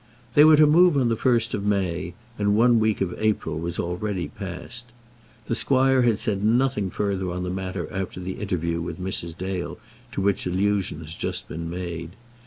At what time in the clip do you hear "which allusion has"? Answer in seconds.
10.19-11.13